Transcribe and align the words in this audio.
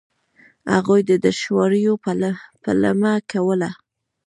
هغوی 0.73 1.01
د 1.09 1.11
دوشواریو 1.25 1.93
پلمه 2.63 3.13
کوله. 3.31 3.69